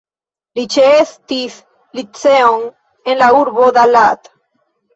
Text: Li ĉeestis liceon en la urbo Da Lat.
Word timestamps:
Li 0.59 0.63
ĉeestis 0.75 1.59
liceon 2.01 2.67
en 3.13 3.23
la 3.23 3.31
urbo 3.43 3.71
Da 3.79 3.87
Lat. 3.95 4.35